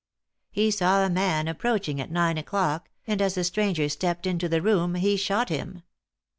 He 0.49 0.71
saw 0.71 1.05
a 1.05 1.11
man 1.11 1.47
approaching 1.47 2.01
at 2.01 2.09
nine 2.09 2.39
o'clock, 2.39 2.89
and 3.05 3.21
as 3.21 3.35
the 3.35 3.43
stranger 3.43 3.87
stepped 3.87 4.25
into 4.25 4.49
the 4.49 4.59
room 4.59 4.95
he 4.95 5.15
shot 5.15 5.49
him." 5.49 5.83